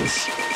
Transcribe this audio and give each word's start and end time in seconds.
Beatles. 0.00 0.49